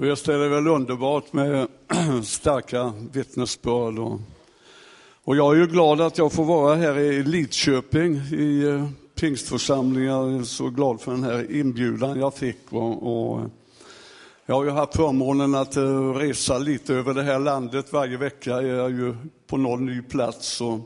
[0.00, 1.68] Visst är det väl underbart med
[2.24, 3.98] starka vittnesbörd.
[3.98, 4.20] Och,
[5.24, 10.28] och jag är ju glad att jag får vara här i Lidköping i eh, pingstförsamlingar.
[10.28, 12.58] Jag är så glad för den här inbjudan jag fick.
[12.68, 13.40] Och, och
[14.46, 17.92] jag har ju haft förmånen att eh, resa lite över det här landet.
[17.92, 20.60] Varje vecka är jag ju på någon ny plats.
[20.60, 20.78] Och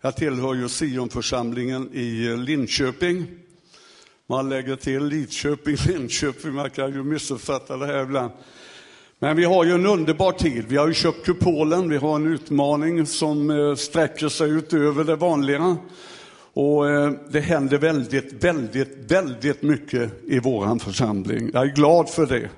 [0.00, 3.26] jag tillhör ju Sionförsamlingen i eh, Linköping.
[4.26, 8.32] Man lägger till Lidköping, Linköping, man kan ju missuppfatta det här ibland.
[9.22, 10.64] Men vi har ju en underbar tid.
[10.68, 15.16] Vi har ju köpt kupolen, vi har en utmaning som eh, sträcker sig utöver det
[15.16, 15.76] vanliga.
[16.54, 21.50] Och eh, det händer väldigt, väldigt, väldigt mycket i vår församling.
[21.54, 22.48] Jag är glad för det.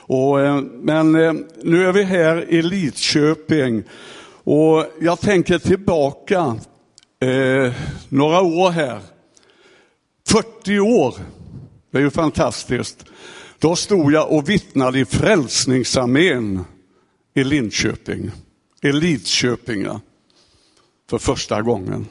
[0.00, 1.12] Och, eh, men
[1.62, 3.82] nu är vi här i Lidköping
[4.44, 6.56] och jag tänker tillbaka
[7.20, 7.72] eh,
[8.08, 9.00] några år här.
[10.28, 11.14] 40 år,
[11.90, 13.04] det är ju fantastiskt.
[13.60, 16.64] Då stod jag och vittnade i Frälsningsarmén
[17.34, 18.30] i Linköping,
[18.82, 19.86] i Lidköping,
[21.10, 22.06] för första gången.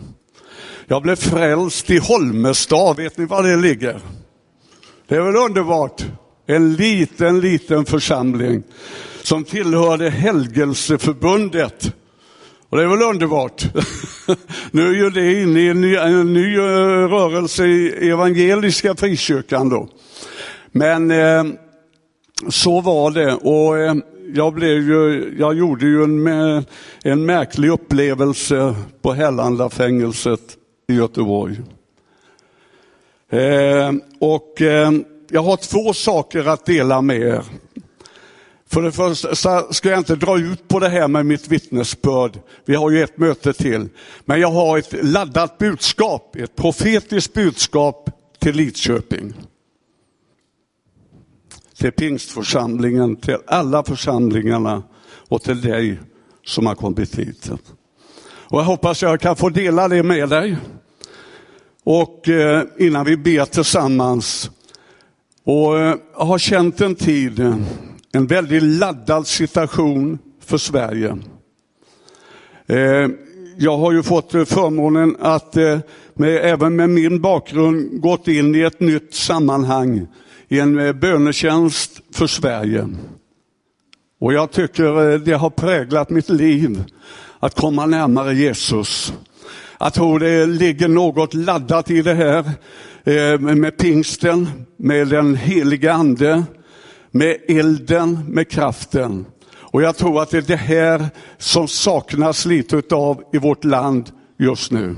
[0.87, 4.01] Jag blev frälst i Holmestad, vet ni var det ligger?
[5.07, 6.05] Det är väl underbart?
[6.45, 8.63] En liten, liten församling
[9.23, 11.93] som tillhörde Helgelseförbundet.
[12.69, 13.65] Och det är väl underbart?
[14.71, 16.61] nu är ju det inne i en ny, en ny eh,
[17.09, 19.89] rörelse i evangeliska frikyrkan då.
[20.71, 21.43] Men eh,
[22.49, 23.95] så var det och eh,
[24.33, 26.27] jag, blev ju, jag gjorde ju en,
[27.03, 31.59] en märklig upplevelse på Hällanda-fängelset i Göteborg.
[33.29, 34.91] Eh, och eh,
[35.29, 37.43] jag har två saker att dela med er.
[38.69, 42.39] För det första ska jag inte dra ut på det här med mitt vittnesbörd.
[42.65, 43.89] Vi har ju ett möte till.
[44.25, 48.09] Men jag har ett laddat budskap, ett profetiskt budskap
[48.39, 49.33] till Lidköping
[51.77, 54.83] till pingstförsamlingen, till alla församlingarna
[55.27, 55.99] och till dig
[56.45, 57.51] som har kommit hit.
[58.49, 60.57] Och jag hoppas jag kan få dela det med dig.
[61.83, 64.51] Och eh, innan vi ber tillsammans.
[65.43, 67.39] Och eh, jag har känt en tid,
[68.11, 71.17] en väldigt laddad situation för Sverige.
[72.67, 73.07] Eh,
[73.57, 75.55] jag har ju fått förmånen att
[76.13, 80.07] med, även med min bakgrund gått in i ett nytt sammanhang
[80.47, 82.87] i en eh, bönetjänst för Sverige.
[84.19, 86.83] Och jag tycker eh, det har präglat mitt liv
[87.39, 89.13] att komma närmare Jesus.
[89.79, 92.51] Jag tror det ligger något laddat i det här
[93.03, 96.43] eh, med pingsten, med den heliga ande,
[97.11, 99.25] med elden, med kraften.
[99.59, 101.05] Och jag tror att det är det här
[101.37, 104.95] som saknas lite av i vårt land just nu.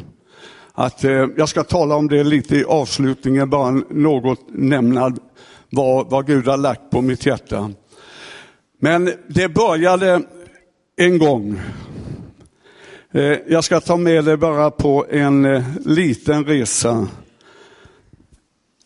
[0.74, 1.04] Att,
[1.38, 5.20] jag ska tala om det lite i avslutningen, bara något nämnad
[5.70, 7.72] vad, vad Gud har lagt på mitt hjärta.
[8.80, 10.22] Men det började
[10.96, 11.62] en gång.
[13.12, 17.08] Eh, jag ska ta med dig bara på en eh, liten resa.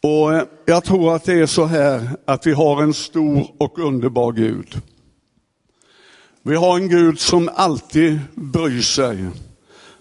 [0.03, 3.79] Och eh, Jag tror att det är så här att vi har en stor och
[3.79, 4.81] underbar Gud.
[6.43, 9.25] Vi har en Gud som alltid bryr sig.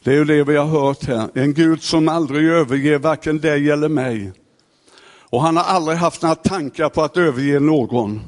[0.04, 1.28] Det är ju det vi har hört här.
[1.34, 4.32] En Gud som aldrig överger varken dig eller mig.
[5.32, 8.20] Och han har aldrig haft några tankar på att överge någon.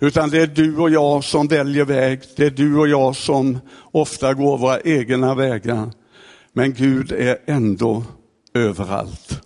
[0.00, 2.20] Utan det är du och jag som väljer väg.
[2.36, 3.58] Det är du och jag som
[3.92, 5.90] ofta går våra egna vägar.
[6.52, 8.04] Men Gud är ändå
[8.54, 9.40] överallt.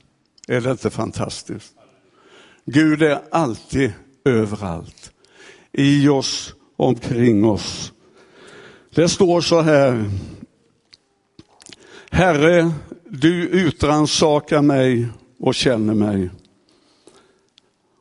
[0.48, 1.72] Är det inte fantastiskt?
[2.64, 3.92] Gud är alltid
[4.24, 5.12] överallt.
[5.72, 7.92] I oss, omkring oss.
[8.94, 10.10] Det står så här.
[12.10, 12.70] Herre,
[13.04, 15.08] du utransakar mig
[15.40, 16.30] och känner mig.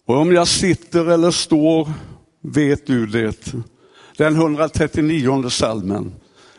[0.06, 1.90] Och om jag sitter eller står
[2.42, 3.54] vet du det.
[4.18, 6.12] Den 139 salmen.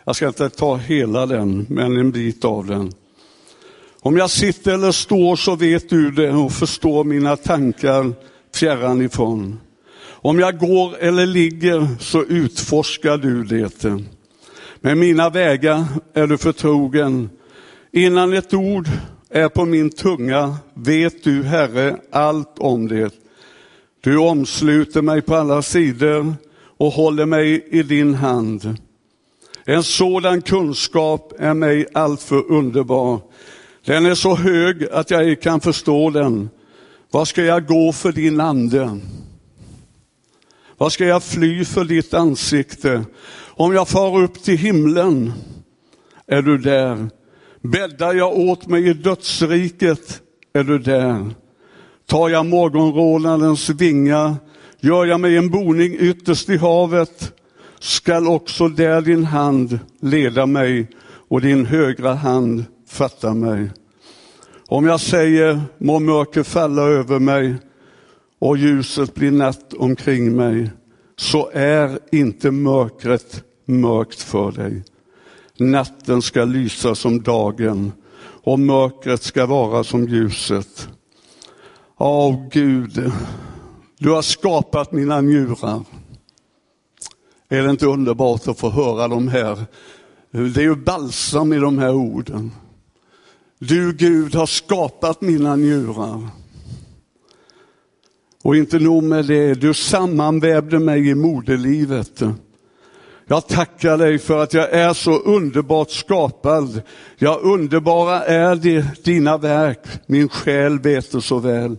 [0.04, 2.92] Jag ska inte ta hela den, men en bit av den.
[4.00, 8.12] Om jag sitter eller står så vet du det och förstår mina tankar
[8.54, 9.60] fjärran ifrån.
[10.06, 14.02] Om jag går eller ligger så utforskar du det.
[14.80, 15.84] Med mina vägar
[16.14, 17.30] är du förtrogen.
[17.92, 18.88] Innan ett ord
[19.30, 23.25] är på min tunga vet du, Herre, allt om det.
[24.06, 26.34] Du omsluter mig på alla sidor
[26.78, 28.76] och håller mig i din hand.
[29.64, 33.20] En sådan kunskap är mig alltför underbar.
[33.84, 36.48] Den är så hög att jag ej kan förstå den.
[37.10, 38.98] Vad ska jag gå för din ande?
[40.76, 43.04] Vad ska jag fly för ditt ansikte?
[43.44, 45.32] Om jag far upp till himlen,
[46.26, 47.08] är du där.
[47.60, 51.30] Bäddar jag åt mig i dödsriket, är du där.
[52.06, 54.36] Tar jag morgonrådnadens vingar,
[54.80, 57.32] Gör jag mig en boning ytterst i havet
[57.78, 60.88] skall också där din hand leda mig
[61.28, 63.70] och din högra hand fatta mig.
[64.68, 67.54] Om jag säger må mörker falla över mig
[68.38, 70.70] och ljuset blir natt omkring mig
[71.16, 74.84] så är inte mörkret mörkt för dig.
[75.58, 77.92] Natten ska lysa som dagen
[78.42, 80.88] och mörkret ska vara som ljuset.
[81.98, 83.12] Åh Gud,
[83.98, 85.84] du har skapat mina njurar.
[87.48, 89.64] Är det inte underbart att få höra de här?
[90.30, 92.52] Det är ju balsam i de här orden.
[93.58, 96.28] Du Gud har skapat mina njurar.
[98.42, 102.22] Och inte nog med det, du sammanvävde mig i moderlivet.
[103.26, 106.82] Jag tackar dig för att jag är så underbart skapad.
[107.18, 111.76] Ja, underbara är det, dina verk, min själ vet det så väl.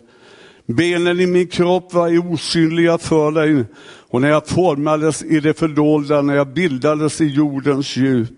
[0.70, 3.66] Benen i min kropp var osynliga för dig
[4.10, 8.32] och när jag formades i det fördolda, när jag bildades i jordens djup,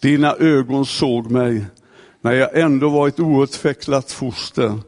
[0.00, 1.64] dina ögon såg mig,
[2.20, 4.78] när jag ändå var ett outvecklat foster.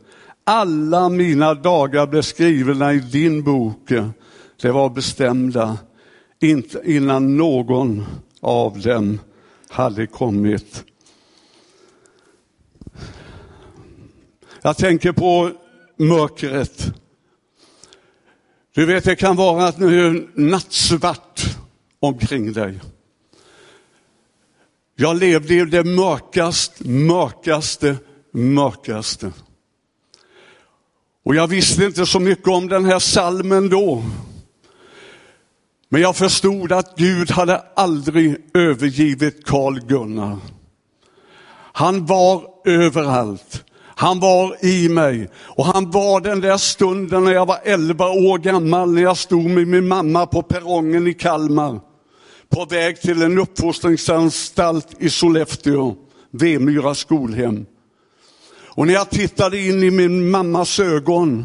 [0.44, 3.92] Alla mina dagar blev skrivna i din bok.
[4.62, 5.78] Det var bestämda
[6.40, 8.06] inte innan någon
[8.40, 9.20] av dem
[9.68, 10.84] hade kommit.
[14.62, 15.50] Jag tänker på
[15.96, 16.93] mörkret.
[18.75, 21.56] Du vet, det kan vara att nu är nattsvart
[22.00, 22.81] omkring dig.
[24.96, 27.96] Jag levde i det mörkaste, mörkaste,
[28.32, 29.32] mörkaste.
[31.25, 34.02] Och jag visste inte så mycket om den här salmen då.
[35.88, 40.38] Men jag förstod att Gud hade aldrig övergivit Karl Gunnar.
[41.72, 43.64] Han var överallt.
[43.98, 48.38] Han var i mig och han var den där stunden när jag var 11 år
[48.38, 51.81] gammal när jag stod med min mamma på perrongen i Kalmar
[52.48, 55.94] på väg till en uppfostringsanstalt i Sollefteå,
[56.31, 57.66] Vemyra skolhem.
[58.64, 61.44] Och när jag tittade in i min mammas ögon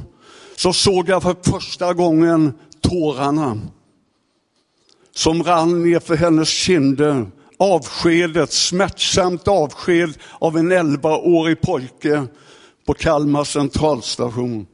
[0.55, 3.59] så såg jag för första gången tårarna
[5.15, 7.25] som rann ner för hennes kinder.
[7.61, 12.27] Avskedet, smärtsamt avsked av en 11-årig pojke
[12.85, 14.67] på Kalmar centralstation.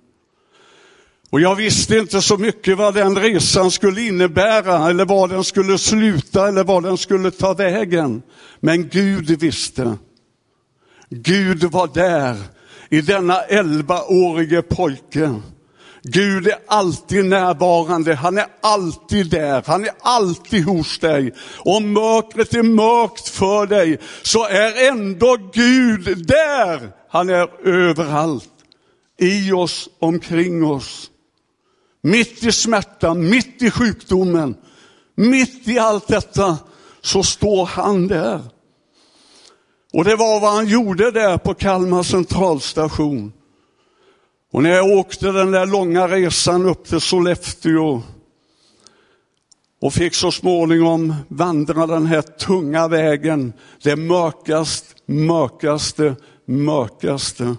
[1.30, 5.78] Och jag visste inte så mycket vad den resan skulle innebära eller var den skulle
[5.78, 8.22] sluta eller var den skulle ta vägen.
[8.60, 9.98] Men Gud visste.
[11.10, 12.38] Gud var där
[12.90, 15.42] i denna 11-årige pojke.
[16.10, 21.34] Gud är alltid närvarande, han är alltid där, han är alltid hos dig.
[21.58, 26.92] Om mörkret är mörkt för dig så är ändå Gud där.
[27.10, 28.50] Han är överallt,
[29.20, 31.12] i oss, omkring oss.
[32.04, 34.56] Mitt i smärtan, mitt i sjukdomen,
[35.16, 36.58] mitt i allt detta
[37.02, 38.42] så står han där.
[39.94, 43.34] Och det var vad han gjorde där på Kalmar centralstation.
[44.58, 48.02] Och när jag åkte den där långa resan upp till Sollefteå
[49.82, 56.16] och fick så småningom vandra den här tunga vägen, det mörkast, mörkaste,
[56.46, 57.56] mörkaste.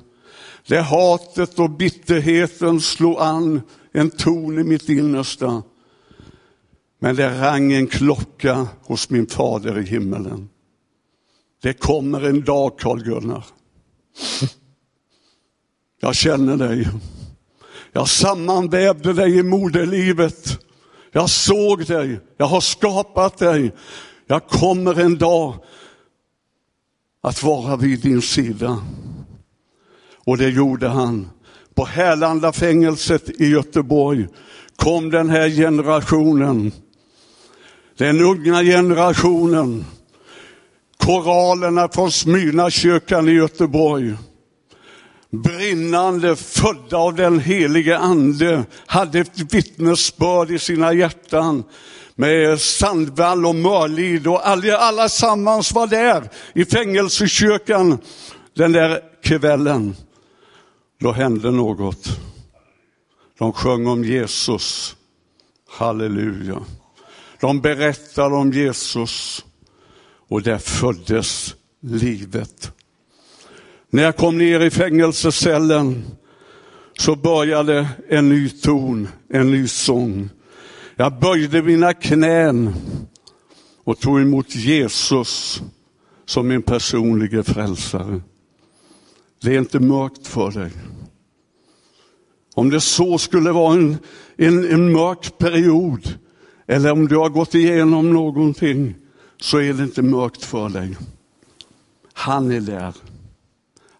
[0.67, 3.61] Det hatet och bitterheten slog an
[3.93, 5.63] en ton i mitt innersta.
[6.99, 10.49] Men det rang en klocka hos min fader i himmelen.
[11.63, 13.45] Det kommer en dag, Karl Gunnar.
[16.01, 16.89] Jag känner dig.
[17.93, 20.59] Jag sammanvävde dig i moderlivet.
[21.13, 22.21] Jag såg dig.
[22.37, 23.73] Jag har skapat dig.
[24.27, 25.55] Jag kommer en dag
[27.23, 28.79] att vara vid din sida.
[30.25, 31.31] Och det gjorde han.
[31.75, 34.27] På Härlanda fängelset i Göteborg
[34.77, 36.73] kom den här generationen.
[37.97, 39.85] Den unga generationen.
[40.97, 44.15] Koralerna från Smyrnakyrkan i Göteborg
[45.31, 51.65] brinnande, födda av den helige ande, hade ett vittnesbörd i sina hjärtan
[52.15, 57.99] med Sandvall och Mörlid och alla, alla sammans var där i fängelsekyrkan
[58.55, 59.97] den där kvällen.
[61.01, 62.09] Då hände något.
[63.39, 64.97] De sjöng om Jesus.
[65.71, 66.63] Halleluja.
[67.41, 69.45] De berättade om Jesus
[70.29, 72.73] och där föddes livet.
[73.91, 76.05] När jag kom ner i fängelsecellen
[76.99, 80.31] så började en ny ton, en ny sång.
[80.97, 82.75] Jag böjde mina knän
[83.85, 85.63] och tog emot Jesus
[86.27, 88.21] som min personliga frälsare.
[89.43, 90.71] Det är inte mörkt för dig.
[92.55, 93.99] Om det så skulle vara en,
[94.37, 96.19] en, en mörk period,
[96.67, 98.95] eller om du har gått igenom någonting,
[99.41, 100.97] så är det inte mörkt för dig.
[102.13, 102.95] Han är där.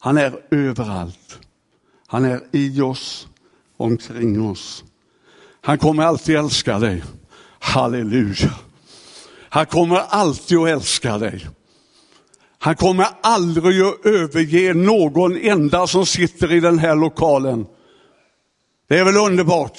[0.01, 1.39] Han är överallt.
[2.07, 3.29] Han är i oss,
[3.77, 4.85] omkring oss.
[5.61, 7.05] Han kommer alltid älska dig.
[7.59, 8.55] Halleluja.
[9.49, 11.47] Han kommer alltid att älska dig.
[12.59, 17.67] Han kommer aldrig att överge någon enda som sitter i den här lokalen.
[18.89, 19.79] Det är väl underbart?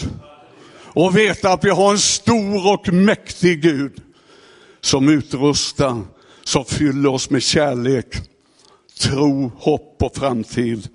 [0.93, 4.01] Och veta att vi har en stor och mäktig Gud
[4.81, 6.01] som utrustar,
[6.43, 8.28] som fyller oss med kärlek,
[8.99, 10.87] tro, hopp och framtid.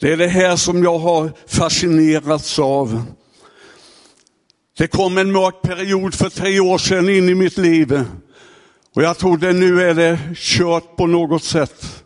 [0.00, 3.02] Det är det här som jag har fascinerats av.
[4.78, 8.04] Det kom en mörk period för tre år sedan in i mitt liv.
[8.94, 12.04] Och jag trodde nu är det kört på något sätt.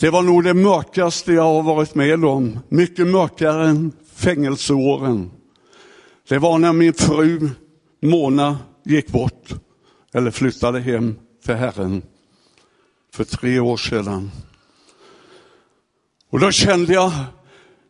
[0.00, 2.58] Det var nog det mörkaste jag har varit med om.
[2.68, 5.30] Mycket mörkare än fängelseåren.
[6.28, 7.50] Det var när min fru
[8.02, 9.54] Mona gick bort,
[10.14, 12.02] eller flyttade hem till Herren
[13.14, 14.30] för tre år sedan.
[16.30, 17.12] Och då kände jag,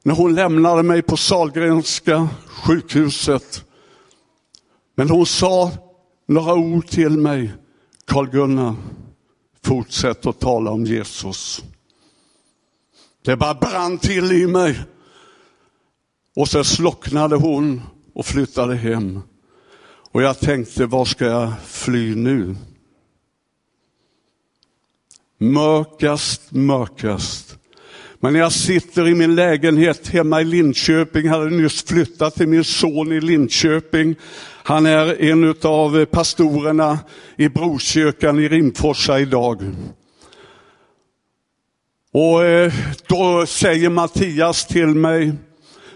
[0.03, 3.65] när hon lämnade mig på Sahlgrenska sjukhuset,
[4.95, 5.71] men hon sa
[6.27, 7.53] några ord till mig,
[8.05, 8.75] Karl-Gunnar,
[9.63, 11.65] fortsätt att tala om Jesus.
[13.23, 14.81] Det bara brann till i mig.
[16.37, 17.83] Och så slocknade hon
[18.15, 19.21] och flyttade hem.
[20.11, 22.57] Och jag tänkte, var ska jag fly nu?
[25.45, 27.59] Mörkast, mörkast.
[28.21, 32.65] Men när jag sitter i min lägenhet hemma i Linköping, hade nyss flyttat till min
[32.65, 34.15] son i Linköping.
[34.63, 36.99] Han är en av pastorerna
[37.37, 39.63] i Brokyrkan i Rimforsa idag.
[42.13, 42.73] Och eh,
[43.09, 45.33] då säger Mattias till mig,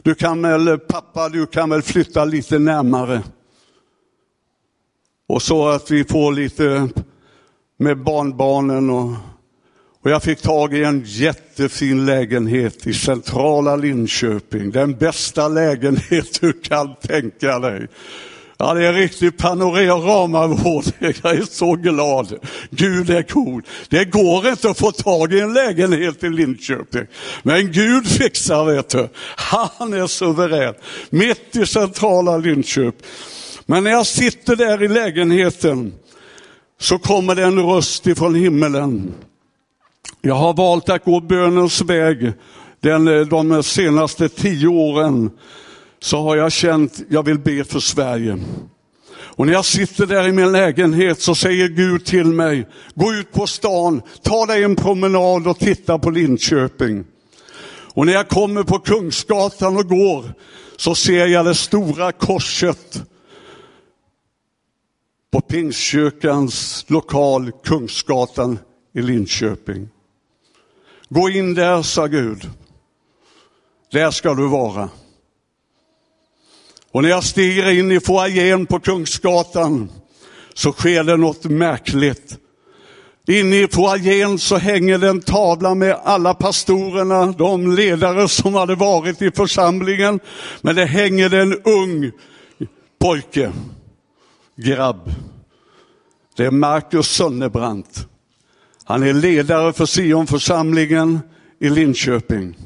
[0.02, 3.22] du kan väl, pappa du kan väl flytta lite närmare.
[5.28, 6.88] Och så att vi får lite
[7.78, 9.12] med barnbarnen och
[10.02, 14.70] och jag fick tag i en jättefin lägenhet i centrala Linköping.
[14.70, 17.88] Den bästa lägenhet du kan tänka dig.
[18.60, 20.84] Ja, det är riktigt panoramavård.
[20.98, 22.46] Jag är så glad.
[22.70, 23.64] Gud är god.
[23.88, 27.06] Det går inte att få tag i en lägenhet i Linköping.
[27.42, 29.08] Men Gud fixar det.
[29.36, 30.74] Han är suverän.
[31.10, 33.06] Mitt i centrala Linköping.
[33.66, 35.92] Men när jag sitter där i lägenheten
[36.80, 39.14] så kommer det en röst ifrån himmelen.
[40.28, 42.32] Jag har valt att gå bönens väg
[42.80, 45.30] den, eh, de senaste tio åren.
[46.00, 48.38] Så har jag känt, jag vill be för Sverige.
[49.10, 53.32] Och när jag sitter där i min lägenhet så säger Gud till mig, gå ut
[53.32, 57.04] på stan, ta dig en promenad och titta på Linköping.
[57.94, 60.32] Och när jag kommer på Kungsgatan och går
[60.76, 63.02] så ser jag det stora korset
[65.32, 68.58] på Pingstkyrkans lokal Kungsgatan
[68.94, 69.88] i Linköping.
[71.08, 72.50] Gå in där, sa Gud.
[73.92, 74.88] Där ska du vara.
[76.92, 79.90] Och när jag stiger in i foajén på Kungsgatan
[80.54, 82.38] så sker det något märkligt.
[83.26, 88.74] Inne i foajén så hänger det en tavla med alla pastorerna, de ledare som hade
[88.74, 90.20] varit i församlingen.
[90.60, 92.10] Men det hänger en ung
[93.00, 93.52] pojke,
[94.56, 95.10] grabb.
[96.36, 98.08] Det är Marcus Sönnebrant.
[98.88, 101.20] Han är ledare för Sionförsamlingen
[101.58, 102.56] i Linköping.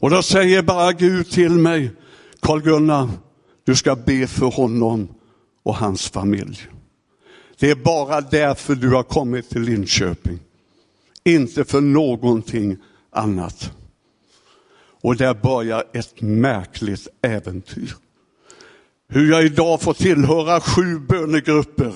[0.00, 1.90] Och då säger bara Gud till mig,
[2.40, 3.08] Karl-Gunnar,
[3.64, 5.08] du ska be för honom
[5.62, 6.66] och hans familj.
[7.58, 10.38] Det är bara därför du har kommit till Linköping.
[11.24, 12.76] Inte för någonting
[13.10, 13.72] annat.
[15.00, 17.94] Och där börjar ett märkligt äventyr.
[19.08, 21.92] Hur jag idag får tillhöra sju bönegrupper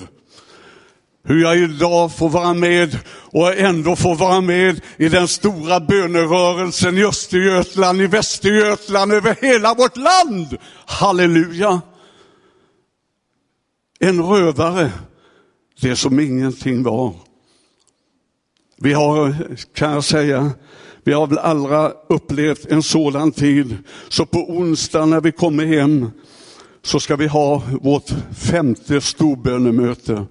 [1.23, 6.97] hur jag idag får vara med och ändå får vara med i den stora bönerörelsen
[6.97, 10.57] i Östergötland, i Västergötland, över hela vårt land.
[10.85, 11.81] Halleluja!
[13.99, 14.91] En rövare,
[15.81, 17.13] det som ingenting var.
[18.77, 19.35] Vi har,
[19.73, 20.51] kan jag säga,
[21.03, 23.77] vi har väl alla upplevt en sådan tid.
[24.09, 26.11] Så på onsdag när vi kommer hem
[26.83, 30.25] så ska vi ha vårt femte storbönemöte.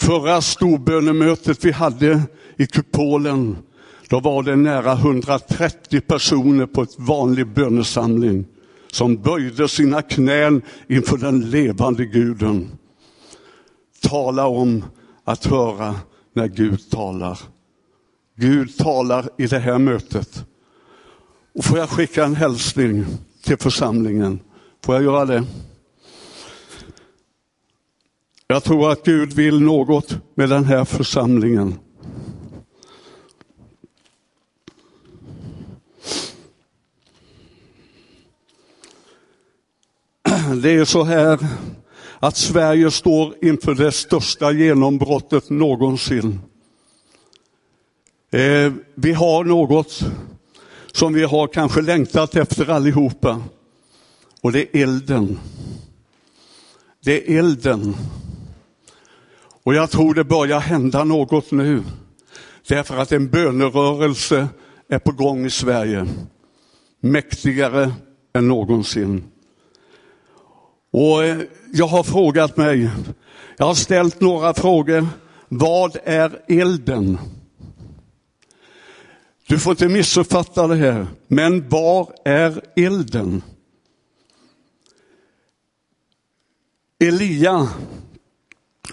[0.00, 2.22] Förra storbönemötet vi hade
[2.56, 3.56] i kupolen,
[4.08, 8.46] då var det nära 130 personer på ett vanlig bönesamling
[8.92, 12.68] som böjde sina knän inför den levande guden.
[14.02, 14.84] Tala om
[15.24, 15.94] att höra
[16.34, 17.38] när Gud talar.
[18.36, 20.44] Gud talar i det här mötet.
[21.54, 23.04] Och får jag skicka en hälsning
[23.44, 24.40] till församlingen?
[24.84, 25.44] Får jag göra det?
[28.50, 31.78] Jag tror att Gud vill något med den här församlingen.
[40.62, 41.38] Det är så här
[42.18, 46.40] att Sverige står inför det största genombrottet någonsin.
[48.30, 50.00] Eh, vi har något
[50.92, 53.42] som vi har kanske längtat efter allihopa.
[54.40, 55.38] Och det är elden.
[57.04, 57.94] Det är elden.
[59.62, 61.82] Och jag tror det börjar hända något nu.
[62.68, 64.48] Därför att en bönerörelse
[64.88, 66.06] är på gång i Sverige.
[67.00, 67.92] Mäktigare
[68.32, 69.24] än någonsin.
[70.90, 71.38] Och eh,
[71.72, 72.90] jag har frågat mig,
[73.56, 75.06] jag har ställt några frågor.
[75.48, 77.18] Vad är elden?
[79.46, 83.42] Du får inte missuppfatta det här, men var är elden?
[86.98, 87.68] Elia,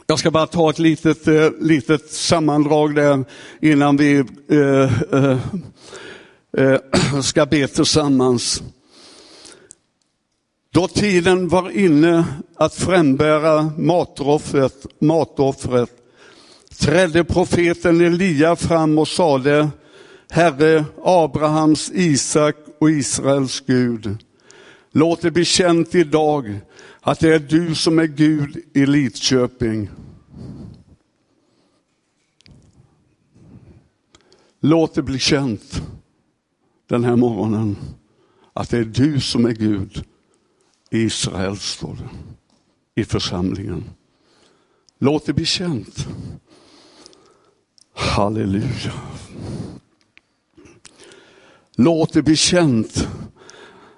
[0.10, 3.26] jag ska bara ta ett litet, eh, litet sammandrag där
[3.62, 4.92] innan vi eh,
[6.58, 6.80] eh,
[7.22, 8.64] ska be tillsammans.
[10.74, 15.92] Då tiden var inne att frambära matoffret, matoffret
[16.78, 19.70] trädde profeten Elia fram och sade
[20.30, 24.18] Herre Abrahams, Isak och Israels Gud.
[24.92, 26.60] Låt det bli känt idag
[27.08, 29.90] att det är du som är Gud i Lidköping.
[34.60, 35.82] Låt det bli känt
[36.88, 37.78] den här morgonen
[38.54, 40.06] att det är du som är Gud
[40.90, 43.84] i Israel, står det, i församlingen.
[45.00, 46.08] Låt det bli känt.
[47.94, 48.94] Halleluja.
[51.76, 53.08] Låt det bli känt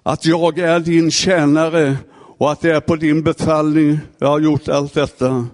[0.03, 1.97] att jag är din tjänare
[2.39, 5.47] och att det är på din befallning jag har gjort allt detta.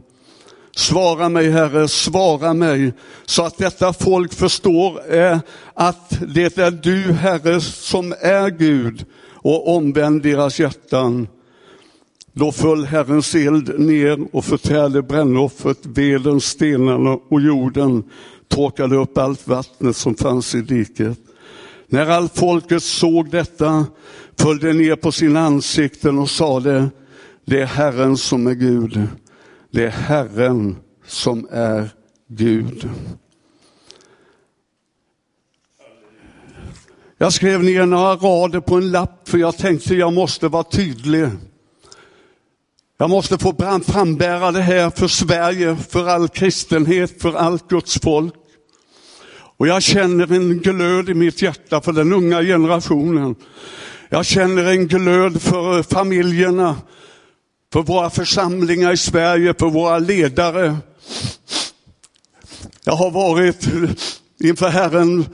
[0.76, 2.94] Svara mig Herre, svara mig
[3.26, 5.40] så att detta folk förstår är
[5.74, 11.28] att det är du Herre som är Gud och omvänd deras hjärtan.
[12.34, 18.04] Då föll Herrens eld ner och förtärde brännoffret, veden, stenarna och jorden,
[18.48, 21.18] torkade upp allt vattnet som fanns i diket.
[21.88, 23.86] När allt folket såg detta
[24.38, 26.90] föll de ner på sina ansikten och sade,
[27.46, 29.08] det är Herren som är Gud.
[29.72, 31.90] Det är Herren som är
[32.28, 32.90] Gud.
[37.18, 41.28] Jag skrev ner några rader på en lapp för jag tänkte jag måste vara tydlig.
[42.98, 48.34] Jag måste få frambära det här för Sverige, för all kristenhet, för allt Guds folk.
[49.58, 53.36] Och jag känner en glöd i mitt hjärta för den unga generationen.
[54.10, 56.76] Jag känner en glöd för familjerna,
[57.74, 60.78] för våra församlingar i Sverige, för våra ledare.
[62.84, 63.68] Jag har varit
[64.40, 65.26] inför Herren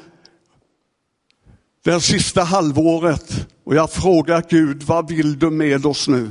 [1.84, 6.30] det sista halvåret och jag frågar Gud, vad vill du med oss nu?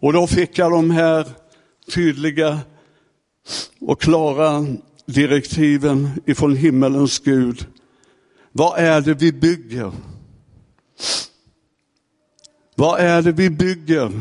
[0.00, 1.26] Och då fick jag de här
[1.94, 2.60] tydliga
[3.80, 4.66] och klara
[5.06, 7.66] direktiven ifrån himmelens Gud.
[8.52, 9.92] Vad är det vi bygger?
[12.74, 14.20] Vad är det vi bygger?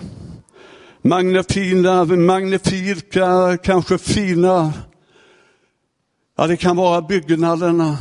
[1.01, 4.73] Magnifina, magnifika, kanske fina.
[6.37, 7.97] Ja, det kan vara byggnaderna.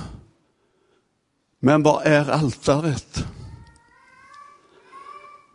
[1.61, 3.25] Men vad är altaret?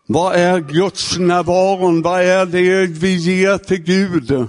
[0.08, 2.02] Vad är Guds närvaron?
[2.02, 4.48] Vad är det vi ger till Gud?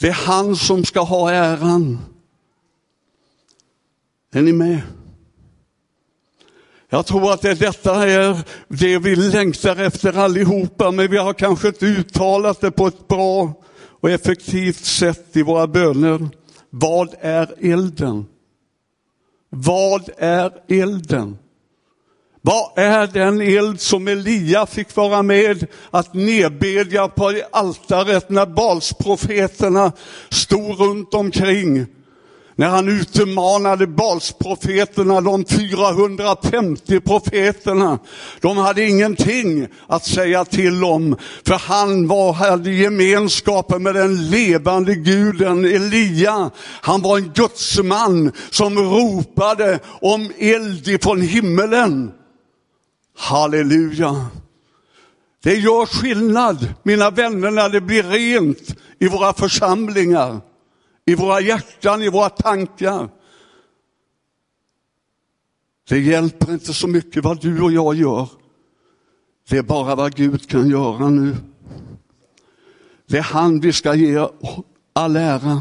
[0.00, 1.98] Det är han som ska ha äran.
[4.32, 4.80] Är ni med?
[6.88, 11.68] Jag tror att det detta är det vi längtar efter allihopa, men vi har kanske
[11.68, 13.52] inte uttalat det på ett bra
[14.00, 16.28] och effektivt sätt i våra böner.
[16.70, 18.26] Vad är elden?
[19.48, 21.38] Vad är elden?
[22.42, 29.92] Vad är den eld som Elia fick vara med att nedbedja på altaret när Balsprofeterna
[30.30, 31.86] stod runt omkring?
[32.56, 37.98] När han utmanade Balsprofeterna, de 450 profeterna.
[38.40, 44.94] De hade ingenting att säga till om, för han var, hade gemenskapen med den levande
[44.94, 46.50] guden Elia.
[46.80, 52.12] Han var en gudsman som ropade om eld ifrån himmelen.
[53.18, 54.26] Halleluja.
[55.42, 60.40] Det gör skillnad, mina vänner, när det blir rent i våra församlingar,
[61.06, 63.08] i våra hjärtan, i våra tankar.
[65.88, 68.28] Det hjälper inte så mycket vad du och jag gör.
[69.48, 71.36] Det är bara vad Gud kan göra nu.
[73.06, 74.28] Det är han vi ska ge
[74.92, 75.60] all ära.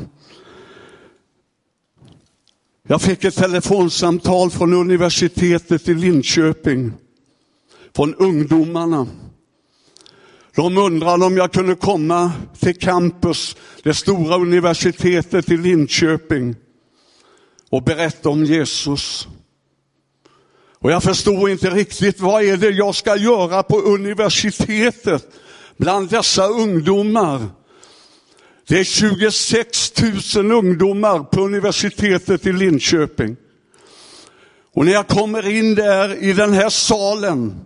[2.84, 6.94] Jag fick ett telefonsamtal från universitetet i Linköping,
[7.98, 9.08] från ungdomarna.
[10.56, 16.56] De undrade om jag kunde komma till campus, det stora universitetet i Linköping
[17.70, 19.28] och berätta om Jesus.
[20.80, 25.28] Och jag förstod inte riktigt vad är det jag ska göra på universitetet
[25.78, 27.46] bland dessa ungdomar.
[28.68, 30.02] Det är 26
[30.36, 33.36] 000 ungdomar på universitetet i Linköping.
[34.74, 37.66] Och när jag kommer in där i den här salen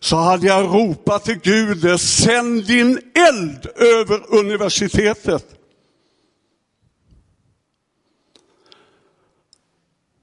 [0.00, 5.58] så hade jag ropat till Gud, sänd din eld över universitetet.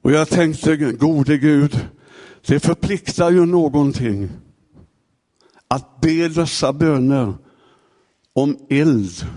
[0.02, 1.88] Och jag tänkte, gode Gud,
[2.46, 4.30] det förpliktar ju någonting
[5.68, 7.34] att be dessa böner
[8.34, 9.28] om eld.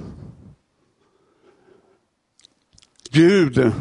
[3.11, 3.73] Gud,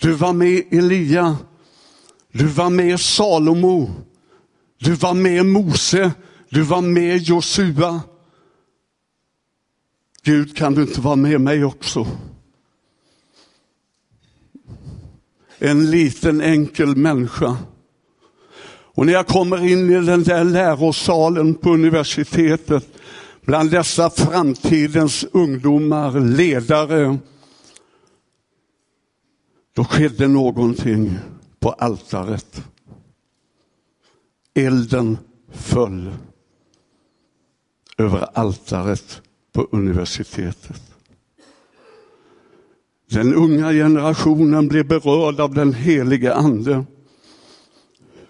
[0.00, 1.36] du var med Elia,
[2.32, 3.90] du var med Salomo,
[4.80, 6.12] du var med Mose,
[6.48, 8.00] du var med Josua.
[10.22, 12.06] Gud, kan du inte vara med mig också?
[15.58, 17.56] En liten enkel människa.
[18.94, 22.88] Och när jag kommer in i den där lärosalen på universitetet,
[23.40, 27.18] bland dessa framtidens ungdomar, ledare,
[29.74, 31.18] då skedde någonting
[31.60, 32.64] på altaret.
[34.66, 35.18] Elden
[35.52, 36.12] föll
[37.98, 40.82] över altaret på universitetet.
[43.10, 46.84] Den unga generationen blev berörd av den helige ande.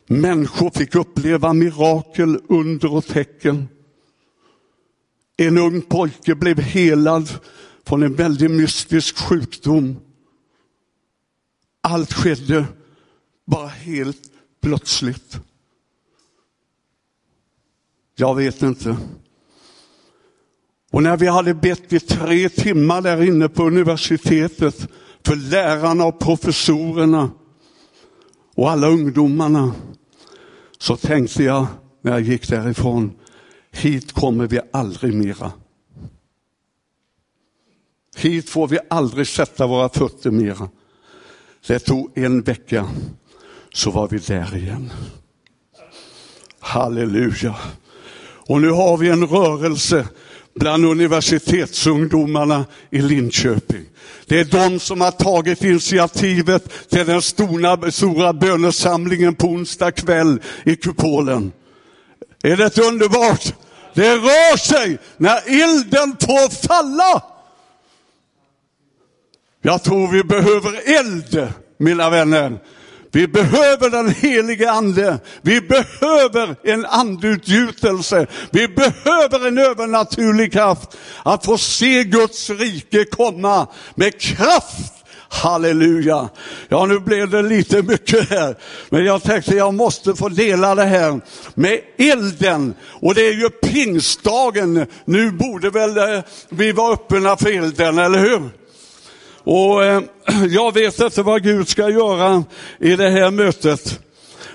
[0.07, 3.69] Människor fick uppleva mirakel, under och tecken.
[5.37, 7.29] En ung pojke blev helad
[7.85, 9.97] från en väldigt mystisk sjukdom.
[11.81, 12.65] Allt skedde
[13.47, 15.41] bara helt plötsligt.
[18.21, 18.97] Jag vet inte.
[20.91, 24.89] Och när vi hade bett i tre timmar där inne på universitetet
[25.25, 27.31] för lärarna och professorerna
[28.55, 29.75] och alla ungdomarna
[30.79, 31.67] så tänkte jag
[32.03, 33.13] när jag gick därifrån,
[33.71, 35.53] hit kommer vi aldrig mera.
[38.17, 40.69] Hit får vi aldrig sätta våra fötter mera.
[41.67, 42.89] Det tog en vecka
[43.73, 44.93] så var vi där igen.
[46.59, 47.57] Halleluja.
[48.51, 50.09] Och nu har vi en rörelse
[50.55, 53.85] bland universitetsungdomarna i Linköping.
[54.27, 60.41] Det är de som har tagit initiativet till den stora, stora bönesamlingen på onsdag kväll
[60.65, 61.53] i kupolen.
[62.43, 63.55] Är det inte underbart?
[63.95, 67.23] Det rör sig när elden får falla.
[69.63, 72.59] Jag tror vi behöver eld, mina vänner.
[73.13, 75.19] Vi behöver den helige ande.
[75.43, 78.27] Vi behöver en andutgjutelse.
[78.51, 80.97] Vi behöver en övernaturlig kraft.
[81.23, 84.93] Att få se Guds rike komma med kraft.
[85.33, 86.29] Halleluja.
[86.69, 88.57] Ja, nu blev det lite mycket här.
[88.89, 91.21] Men jag tänkte jag måste få dela det här
[91.55, 92.75] med elden.
[92.89, 94.87] Och det är ju pingstdagen.
[95.05, 98.60] Nu borde väl eh, vi vara öppna för elden, eller hur?
[99.45, 100.03] Och eh,
[100.49, 102.45] jag vet inte vad Gud ska göra
[102.79, 104.01] i det här mötet.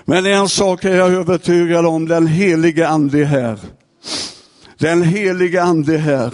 [0.04, 3.58] Men en sak är jag övertygad om, den helige ande är här.
[4.78, 6.32] Den helige ande är här.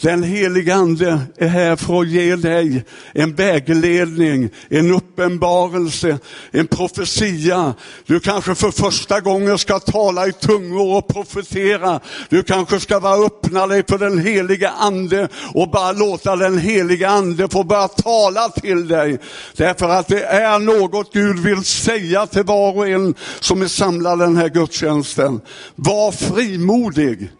[0.00, 6.18] Den helige Ande är här för att ge dig en vägledning, en uppenbarelse,
[6.50, 7.74] en profetia.
[8.06, 12.00] Du kanske för första gången ska tala i tungor och profetera.
[12.28, 17.08] Du kanske ska bara öppna dig för den helige Ande och bara låta den helige
[17.08, 19.18] Ande få börja tala till dig.
[19.56, 24.18] Därför att det är något Gud vill säga till var och en som är samlad
[24.18, 25.40] den här gudstjänsten.
[25.74, 27.30] Var frimodig.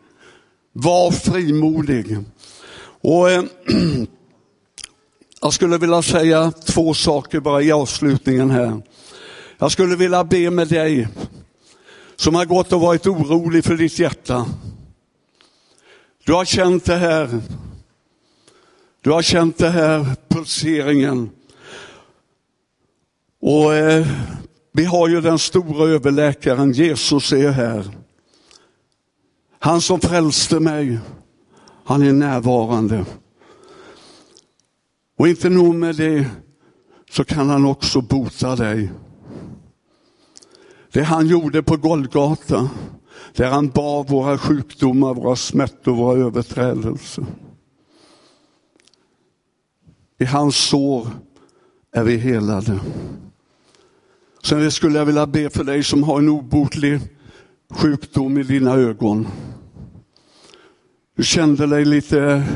[0.76, 2.18] Var frimodig.
[3.00, 3.44] Och eh,
[5.40, 8.82] Jag skulle vilja säga två saker bara i avslutningen här.
[9.58, 11.08] Jag skulle vilja be med dig
[12.16, 14.46] som har gått och varit orolig för ditt hjärta.
[16.24, 17.40] Du har känt det här.
[19.00, 21.30] Du har känt det här pulseringen.
[23.40, 24.06] Och eh,
[24.72, 28.03] vi har ju den stora överläkaren, Jesus är här.
[29.64, 30.98] Han som frälste mig.
[31.84, 33.04] Han är närvarande.
[35.18, 36.30] Och inte nog med det,
[37.10, 38.92] så kan han också bota dig.
[40.92, 42.70] Det han gjorde på Golgata,
[43.36, 47.26] där han bar våra sjukdomar, våra smärtor, våra överträdelser.
[50.18, 51.08] I hans sår
[51.92, 52.80] är vi helade.
[54.42, 57.00] Sen skulle jag vilja be för dig som har en obotlig
[57.70, 59.28] sjukdom i dina ögon.
[61.16, 62.46] Du kände dig lite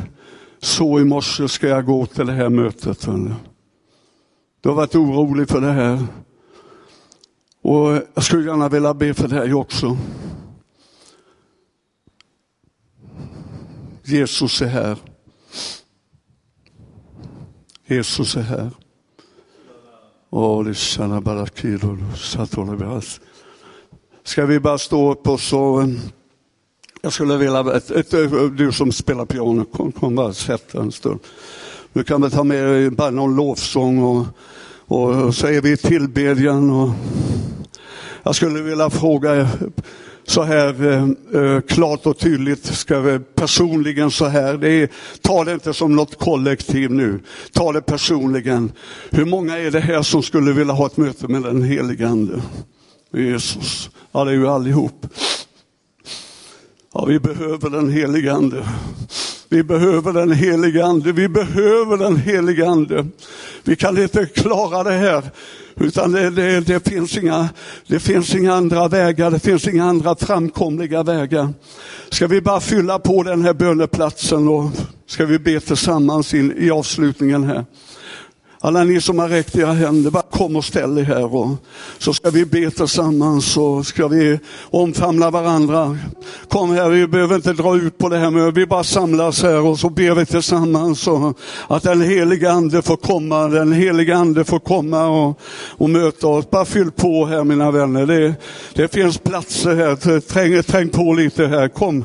[0.58, 3.06] så i morse, ska jag gå till det här mötet?
[4.60, 6.06] Du har varit orolig för det här.
[7.62, 9.96] Och jag skulle gärna vilja be för dig också.
[14.04, 14.96] Jesus är här.
[17.86, 18.70] Jesus är här.
[24.24, 25.94] Ska vi bara stå upp och så
[27.02, 28.10] jag skulle vilja, ett, ett,
[28.56, 31.20] du som spelar piano, kom, kom bara sätt en stund.
[31.92, 34.26] Du kan väl ta med dig bara någon lovsång och,
[34.86, 36.70] och så är vi i tillbedjan.
[36.70, 36.90] Och
[38.22, 39.48] jag skulle vilja fråga
[40.26, 44.56] så här eh, eh, klart och tydligt, ska vi, personligen så här.
[44.56, 44.88] Det är,
[45.20, 47.20] ta det inte som något kollektiv nu,
[47.52, 48.72] ta det personligen.
[49.10, 52.42] Hur många är det här som skulle vilja ha ett möte med den helige Ande?
[53.12, 55.06] Jesus, ja det är ju allihop.
[56.94, 58.64] Ja, vi behöver den helige Ande.
[59.48, 61.12] Vi behöver den helige Ande.
[61.12, 63.06] Vi behöver den helige Ande.
[63.64, 65.22] Vi kan inte klara det här.
[65.74, 67.48] Utan det, det, det, finns inga,
[67.86, 71.48] det finns inga andra vägar, det finns inga andra framkomliga vägar.
[72.10, 74.70] Ska vi bara fylla på den här böneplatsen och
[75.06, 77.64] ska vi be tillsammans in i avslutningen här.
[78.60, 81.34] Alla ni som har räckt era händer, bara kom och ställ er här.
[81.34, 81.48] Och
[81.98, 85.98] så ska vi be tillsammans och ska vi omfamna varandra.
[86.48, 89.60] Kom här, vi behöver inte dra ut på det här men vi bara samlas här
[89.60, 91.06] och så ber vi tillsammans.
[91.06, 96.26] Och att den heliga ande får komma, den heliga ande får komma och, och möta
[96.26, 96.50] oss.
[96.50, 98.06] Bara fyll på här mina vänner.
[98.06, 98.34] Det,
[98.74, 101.68] det finns platser här, träng, träng på lite här.
[101.68, 102.04] Kom.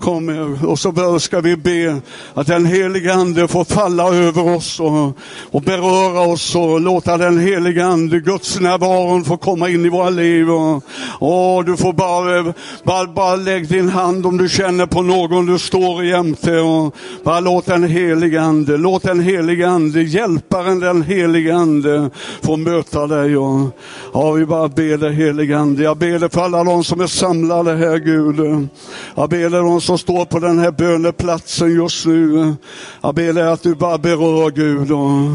[0.00, 2.00] Kom, och så ska vi be
[2.34, 5.18] att den heliga Ande får falla över oss och,
[5.50, 10.10] och beröra oss och låta den heliga Ande, Guds närvaron få komma in i våra
[10.10, 10.50] liv.
[10.50, 10.84] Och,
[11.18, 15.58] och du får bara, bara, bara lägg din hand om du känner på någon du
[15.58, 21.56] står jämte och bara låt den heliga Ande, låt den heliga Ande, hjälparen den heliga
[21.56, 22.10] Ande
[22.42, 23.36] få möta dig.
[23.36, 23.70] Och,
[24.12, 25.82] ja, vi bara ber dig heliga Ande.
[25.82, 28.68] Jag ber dig för alla de som är samlade här Gud.
[29.14, 32.54] Jag ber dig de som står på den här böneplatsen just nu.
[33.00, 34.90] Jag ber dig att du bara berör Gud.
[34.90, 35.30] Och,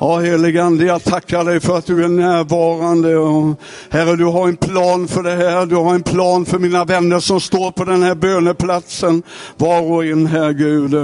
[0.00, 3.16] ja, heligande, jag tackar dig för att du är närvarande.
[3.16, 5.66] Och, herre, du har en plan för det här.
[5.66, 9.22] Du har en plan för mina vänner som står på den här böneplatsen.
[9.56, 10.94] Var och en här Gud.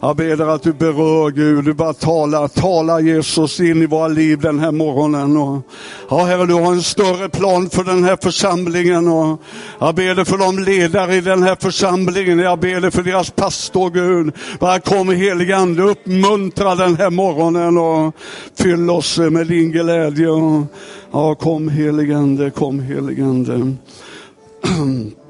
[0.00, 1.64] Jag ber dig att du berör Gud.
[1.64, 5.36] Du bara talar, tala Jesus in i våra liv den här morgonen.
[5.36, 5.62] Och,
[6.10, 9.08] ja, herre, du har en större plan för den här församlingen.
[9.08, 9.40] Och,
[9.78, 12.38] jag ber dig för de ledare i den här församlingen.
[12.38, 14.34] Jag ber dig för deras pastor Gud.
[14.58, 18.14] Bara kom helig ande, uppmuntra den här morgonen och
[18.54, 20.28] fyll oss med din glädje.
[21.12, 23.74] Ja, kom helig ande, kom helig ande.